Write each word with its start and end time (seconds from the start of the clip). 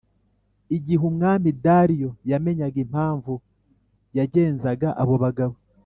Igihe 0.75 1.03
Umwami 1.11 1.49
Dariyo 1.63 2.09
yamenyaga 2.31 2.77
impamvu 2.85 3.33
yagenzaga 4.17 4.89
abobagabo 5.03 5.55